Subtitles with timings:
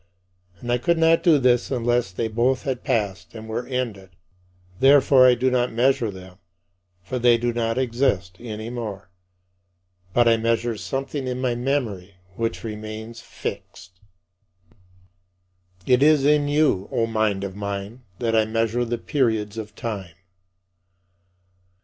[0.59, 4.09] And I could not do this unless they both had passed and were ended.
[4.79, 6.39] Therefore I do not measure them,
[7.03, 9.11] for they do not exist any more.
[10.11, 13.99] But I measure something in my memory which remains fixed.
[15.81, 15.89] 36.
[15.91, 20.15] It is in you, O mind of mine, that I measure the periods of time.